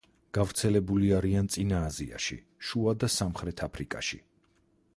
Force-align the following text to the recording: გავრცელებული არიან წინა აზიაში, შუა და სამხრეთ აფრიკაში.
გავრცელებული 0.35 1.11
არიან 1.17 1.49
წინა 1.55 1.81
აზიაში, 1.89 2.37
შუა 2.69 2.97
და 3.05 3.13
სამხრეთ 3.17 3.65
აფრიკაში. 3.67 4.21